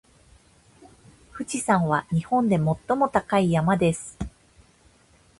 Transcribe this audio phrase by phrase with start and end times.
[1.31, 4.17] 富士山は日本で最も高い山です。